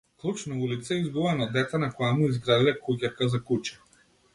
Клуч 0.19 0.39
на 0.51 0.55
улица, 0.67 0.95
изгубен 1.01 1.45
од 1.47 1.53
дете 1.59 1.83
на 1.85 1.93
кое 2.01 2.11
му 2.21 2.33
изградиле 2.33 2.77
куќарка 2.89 3.33
за 3.37 3.47
куче. 3.51 3.83